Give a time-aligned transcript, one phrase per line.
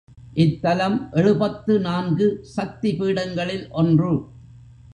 [0.35, 4.11] இத்தலம் எழுபத்து நான்கு சக்தி பீடங்களில் ஒன்று.